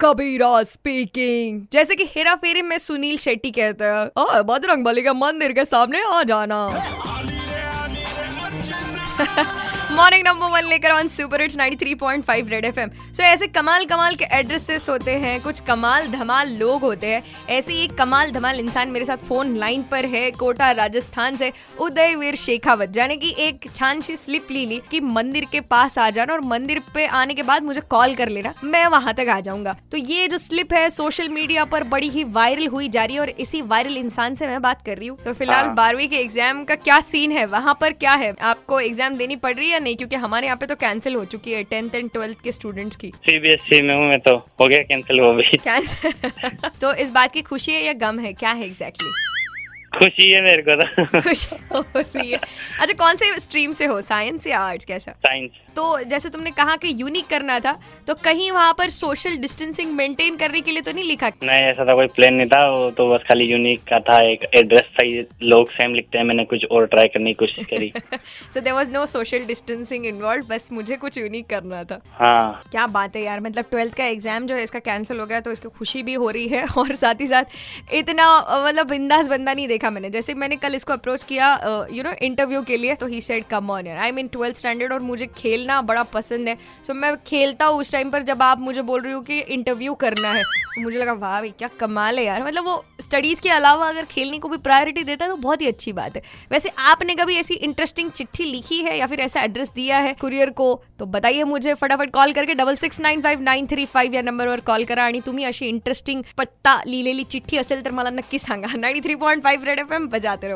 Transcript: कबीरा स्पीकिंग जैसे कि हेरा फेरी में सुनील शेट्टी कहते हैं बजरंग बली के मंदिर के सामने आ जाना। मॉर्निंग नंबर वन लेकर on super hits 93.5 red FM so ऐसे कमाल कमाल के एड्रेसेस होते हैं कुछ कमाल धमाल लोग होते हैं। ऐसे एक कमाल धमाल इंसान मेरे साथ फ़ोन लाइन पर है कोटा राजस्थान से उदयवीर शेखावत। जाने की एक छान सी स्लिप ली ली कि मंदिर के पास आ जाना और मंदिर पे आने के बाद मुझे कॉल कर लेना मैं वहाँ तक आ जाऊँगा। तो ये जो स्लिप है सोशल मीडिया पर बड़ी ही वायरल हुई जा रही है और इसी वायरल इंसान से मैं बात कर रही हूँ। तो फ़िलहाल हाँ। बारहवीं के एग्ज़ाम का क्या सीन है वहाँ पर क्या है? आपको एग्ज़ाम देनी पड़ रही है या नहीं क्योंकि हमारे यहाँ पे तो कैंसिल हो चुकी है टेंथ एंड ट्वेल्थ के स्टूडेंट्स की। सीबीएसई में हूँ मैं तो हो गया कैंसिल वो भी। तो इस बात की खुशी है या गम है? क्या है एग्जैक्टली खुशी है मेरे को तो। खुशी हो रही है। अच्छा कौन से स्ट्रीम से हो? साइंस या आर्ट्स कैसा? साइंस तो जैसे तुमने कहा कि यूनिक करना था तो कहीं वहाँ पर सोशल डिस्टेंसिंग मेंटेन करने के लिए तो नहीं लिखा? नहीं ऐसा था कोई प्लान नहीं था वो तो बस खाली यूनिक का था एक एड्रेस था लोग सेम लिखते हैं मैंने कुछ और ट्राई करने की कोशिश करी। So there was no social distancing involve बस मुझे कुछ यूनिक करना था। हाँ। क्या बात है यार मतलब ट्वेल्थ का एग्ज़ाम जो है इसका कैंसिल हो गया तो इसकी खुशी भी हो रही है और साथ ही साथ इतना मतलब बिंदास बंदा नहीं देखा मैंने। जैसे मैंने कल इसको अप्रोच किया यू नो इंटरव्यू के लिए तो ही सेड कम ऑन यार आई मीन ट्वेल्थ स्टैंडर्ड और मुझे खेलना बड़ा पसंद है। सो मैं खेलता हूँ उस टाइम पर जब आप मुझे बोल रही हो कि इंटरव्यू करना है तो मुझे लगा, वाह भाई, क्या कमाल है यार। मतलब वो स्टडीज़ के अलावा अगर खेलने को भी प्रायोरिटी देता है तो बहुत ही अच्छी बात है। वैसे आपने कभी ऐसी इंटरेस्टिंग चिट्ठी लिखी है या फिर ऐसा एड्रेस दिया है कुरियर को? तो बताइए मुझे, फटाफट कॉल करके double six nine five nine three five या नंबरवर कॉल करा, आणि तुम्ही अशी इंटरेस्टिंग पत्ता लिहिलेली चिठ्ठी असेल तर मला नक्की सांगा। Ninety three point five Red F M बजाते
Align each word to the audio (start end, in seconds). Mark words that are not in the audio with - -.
कबीरा 0.00 0.62
स्पीकिंग 0.62 1.62
जैसे 1.72 1.94
कि 1.94 2.04
हेरा 2.16 2.34
फेरी 2.34 2.62
में 2.62 2.78
सुनील 2.78 3.16
शेट्टी 3.18 3.50
कहते 3.50 3.84
हैं 3.84 4.42
बजरंग 4.46 4.84
बली 4.84 5.02
के 5.02 5.12
मंदिर 5.12 5.52
के 5.52 5.64
सामने 5.64 6.02
आ 6.02 6.22
जाना। 6.22 6.60
मॉर्निंग 10.00 10.22
नंबर 10.26 10.50
वन 10.50 10.64
लेकर 10.64 10.90
on 10.90 11.08
super 11.08 11.40
hits 11.40 11.56
93.5 11.58 12.50
red 12.50 12.64
FM 12.64 12.90
so 13.14 13.22
ऐसे 13.22 13.46
कमाल 13.46 13.84
कमाल 13.86 14.14
के 14.14 14.24
एड्रेसेस 14.32 14.88
होते 14.88 15.14
हैं 15.20 15.40
कुछ 15.42 15.58
कमाल 15.60 16.06
धमाल 16.08 16.52
लोग 16.58 16.82
होते 16.82 17.06
हैं। 17.06 17.22
ऐसे 17.48 17.74
एक 17.74 17.92
कमाल 17.94 18.30
धमाल 18.30 18.60
इंसान 18.60 18.90
मेरे 18.90 19.04
साथ 19.04 19.26
फ़ोन 19.26 19.54
लाइन 19.56 19.82
पर 19.90 20.06
है 20.06 20.30
कोटा 20.30 20.70
राजस्थान 20.70 21.36
से 21.36 21.52
उदयवीर 21.80 22.36
शेखावत। 22.36 22.90
जाने 22.90 23.16
की 23.16 23.34
एक 23.38 23.68
छान 23.74 24.00
सी 24.00 24.16
स्लिप 24.16 24.46
ली 24.50 24.64
ली 24.66 24.80
कि 24.90 25.00
मंदिर 25.00 25.46
के 25.52 25.60
पास 25.66 25.98
आ 25.98 26.08
जाना 26.10 26.32
और 26.32 26.40
मंदिर 26.46 26.80
पे 26.94 27.06
आने 27.20 27.34
के 27.34 27.42
बाद 27.42 27.62
मुझे 27.62 27.80
कॉल 27.90 28.14
कर 28.14 28.28
लेना 28.28 28.54
मैं 28.64 28.86
वहाँ 28.86 29.14
तक 29.14 29.28
आ 29.28 29.38
जाऊँगा। 29.40 29.76
तो 29.92 29.96
ये 29.96 30.26
जो 30.28 30.38
स्लिप 30.38 30.72
है 30.72 30.88
सोशल 30.90 31.28
मीडिया 31.30 31.64
पर 31.66 31.84
बड़ी 31.90 32.08
ही 32.08 32.24
वायरल 32.30 32.66
हुई 32.68 32.88
जा 32.88 33.04
रही 33.04 33.16
है 33.16 33.20
और 33.20 33.30
इसी 33.38 33.62
वायरल 33.64 33.96
इंसान 33.98 34.34
से 34.34 34.46
मैं 34.46 34.62
बात 34.62 34.82
कर 34.86 34.96
रही 34.96 35.08
हूँ। 35.08 35.18
तो 35.18 35.32
फ़िलहाल 35.34 35.64
हाँ। 35.66 35.74
बारहवीं 35.74 36.08
के 36.08 36.16
एग्ज़ाम 36.16 36.64
का 36.64 36.74
क्या 36.80 37.00
सीन 37.02 37.32
है 37.32 37.46
वहाँ 37.48 37.76
पर 37.80 37.92
क्या 38.00 38.14
है? 38.14 38.34
आपको 38.42 38.80
एग्ज़ाम 38.80 39.16
देनी 39.16 39.36
पड़ 39.38 39.54
रही 39.54 39.66
है 39.66 39.72
या 39.72 39.78
नहीं 39.78 39.89
क्योंकि 39.96 40.16
हमारे 40.16 40.46
यहाँ 40.46 40.56
पे 40.56 40.66
तो 40.66 40.74
कैंसिल 40.74 41.14
हो 41.14 41.24
चुकी 41.24 41.52
है 41.52 41.62
टेंथ 41.62 41.94
एंड 41.94 42.10
ट्वेल्थ 42.10 42.40
के 42.40 42.52
स्टूडेंट्स 42.52 42.96
की। 42.96 43.08
सीबीएसई 43.08 43.80
में 43.82 43.94
हूँ 43.94 44.08
मैं 44.08 44.20
तो 44.20 44.36
हो 44.36 44.68
गया 44.68 44.82
कैंसिल 44.82 45.20
वो 45.20 45.32
भी। 45.32 45.58
तो 46.80 46.94
इस 46.94 47.10
बात 47.10 47.32
की 47.32 47.42
खुशी 47.42 47.72
है 47.72 47.84
या 47.84 47.92
गम 47.92 48.18
है? 48.18 48.32
क्या 48.32 48.52
है 48.52 48.64
एग्जैक्टली 48.64 49.10
खुशी 49.98 50.30
है 50.32 50.42
मेरे 50.42 50.62
को 50.62 50.74
तो। 50.74 51.20
खुशी 51.20 51.56
हो 51.74 51.84
रही 51.96 52.30
है। 52.30 52.38
अच्छा 52.80 52.94
कौन 52.94 53.16
से 53.16 53.40
स्ट्रीम 53.40 53.72
से 53.72 53.84
हो? 53.84 54.00
साइंस 54.00 54.46
या 54.46 54.58
आर्ट्स 54.58 54.84
कैसा? 54.84 55.12
साइंस 55.12 55.50
तो 55.76 55.84
जैसे 56.04 56.28
तुमने 56.28 56.50
कहा 56.52 56.76
कि 56.76 56.94
यूनिक 56.96 57.26
करना 57.28 57.58
था 57.60 57.72
तो 58.06 58.14
कहीं 58.24 58.50
वहाँ 58.52 58.74
पर 58.78 58.90
सोशल 58.90 59.36
डिस्टेंसिंग 59.38 59.92
मेंटेन 59.94 60.36
करने 60.36 60.60
के 60.60 60.70
लिए 60.70 60.82
तो 60.82 60.92
नहीं 60.92 61.04
लिखा? 61.04 61.28
नहीं 61.44 61.62
ऐसा 61.62 61.84
था 61.86 61.94
कोई 61.94 62.06
प्लान 62.16 62.34
नहीं 62.34 62.48
था 62.48 62.60
वो 62.70 62.90
तो 62.90 63.08
बस 63.08 63.24
खाली 63.28 63.44
यूनिक 63.44 63.82
का 63.84 63.98
था 64.00 64.22
एक 64.24 64.44
एड्रेस 64.54 64.88
था 64.94 65.06
लोग 65.44 65.70
सेम 65.70 65.94
लिखते 65.94 66.18
हैं 66.18 66.24
मैंने 66.24 66.44
कुछ 66.44 66.64
और 66.70 66.86
ट्राई 66.86 67.08
करने 67.08 67.30
की 67.30 67.34
कोशिश 67.36 67.66
करी। 67.66 67.92
So 68.54 68.60
there 68.60 68.72
was 68.72 68.90
no 68.90 69.04
social 69.06 69.44
distancing 69.46 70.06
involve 70.06 70.46
बस 70.48 70.68
मुझे 70.72 70.96
कुछ 70.96 71.18
यूनिक 71.18 71.48
करना 71.48 71.82
था। 71.84 72.00
हाँ। 72.14 72.62
क्या 72.72 72.86
बात 72.88 73.16
है 73.16 73.22
यार 73.22 73.40
मतलब 73.40 73.64
ट्वेल्थ 73.70 73.94
का 73.94 74.04
एग्ज़ाम 74.06 74.46
जो 74.46 74.54
है 74.54 74.62
इसका 74.62 74.78
कैंसिल 74.80 75.20
हो 75.20 75.26
गया 75.26 75.40
तो 75.40 75.52
इसकी 75.52 75.68
खुशी 75.78 76.02
भी 76.02 76.14
हो 76.14 76.30
रही 76.30 76.48
है 76.48 76.64
और 76.78 76.92
साथ 76.94 77.20
ही 77.20 77.26
साथ 77.26 77.94
इतना 77.94 78.28
मतलब 78.66 78.88
बिंदास 78.88 79.28
बंदा 79.28 79.54
नहीं 79.54 79.68
देखा 79.68 79.90
मैंने। 79.90 80.10
जैसे 80.10 80.34
मैंने 80.34 80.56
कल 80.56 80.74
इसको 80.74 80.92
अप्रोच 80.92 81.24
किया 81.24 81.52
यू 81.92 82.02
नो 82.02 82.12
इंटरव्यू 82.22 82.62
के 82.62 82.76
लिए 82.76 82.94
तो 82.94 83.06
ही 83.06 83.20
सेड 83.20 83.44
कम 83.50 83.70
ऑन 83.70 83.86
यार 83.86 83.98
आई 83.98 84.12
मीन 84.12 84.28
ट्वेल्थ 84.28 84.56
स्टैंडर्ड 84.56 84.92
और 84.92 85.00
मुझे 85.02 85.26
खेलना 85.60 85.80
बड़ा 85.82 86.02
पसंद 86.12 86.48
है। 86.48 86.56
सो 86.86 86.94
मैं 86.94 87.14
खेलता 87.26 87.66
हूँ 87.66 87.80
उस 87.80 87.92
टाइम 87.92 88.10
पर 88.10 88.22
जब 88.22 88.42
आप 88.42 88.60
मुझे 88.60 88.82
बोल 88.82 89.00
रही 89.02 89.12
हो 89.12 89.20
कि 89.20 89.38
इंटरव्यू 89.40 89.94
करना 89.96 90.28
है 90.30 90.42
तो 90.42 90.82
मुझे 90.82 90.98
लगा, 90.98 91.12
वाह 91.12 91.40
भाई, 91.40 91.50
क्या 91.50 91.68
कमाल 91.80 92.18
है 92.18 92.24
यार। 92.24 92.42
मतलब 92.44 92.64
वो 92.64 92.84
स्टडीज़ 93.00 93.40
के 93.40 93.48
अलावा 93.50 93.88
अगर 93.88 94.04
खेलने 94.04 94.38
को 94.38 94.48
भी 94.48 94.56
प्रायोरिटी 94.58 95.02
देता 95.04 95.24
है 95.24 95.30
तो 95.30 95.36
बहुत 95.38 95.62
ही 95.62 95.66
अच्छी 95.66 95.92
बात 95.92 96.16
है। 96.16 96.22
वैसे 96.50 96.70
आपने 96.80 97.14
कभी 97.14 97.36
ऐसी 97.36 97.54
इंटरेस्टिंग 97.56 98.10
चिट्ठी 98.10 98.44
लिखी 98.44 98.78
है 98.82 98.98
या 98.98 99.06
फिर 99.06 99.20
ऐसा 99.20 99.42
एड्रेस 99.42 99.72
दिया 99.74 99.98
है 99.98 100.12
कुरियर 100.20 100.50
को? 100.52 100.68
तो 100.98 101.06
बताइए 101.08 101.44
मुझे, 101.44 101.74
फटाफट 101.74 102.10
कॉल 102.12 102.32
करके 102.32 102.54
double 102.54 102.76
six 102.76 103.00
nine 103.00 103.20
five 103.22 103.42
nine 103.42 103.66
three 103.66 103.84
five 103.86 104.16
या 104.16 104.22
नंबरवर 104.22 104.60
कॉल 104.62 104.84
करा, 104.84 105.04
आणि 105.04 105.20
तुम्ही 105.26 105.44
अशी 105.44 105.66
इंटरेस्टिंग 105.66 106.22
पत्ता 106.38 106.80
लिहिलेली 106.86 107.24
चिठ्ठी 107.24 107.56
असेल 107.58 107.84
तर 107.84 107.90
मला 107.92 108.10
नक्की 108.12 108.38
सांगा। 108.38 108.76
Ninety 108.76 109.00
three 109.00 109.14
point 109.16 109.42
five 109.44 109.66
Red 109.66 109.78
F 109.80 109.92
M 109.94 110.08
बजाते 110.08 110.50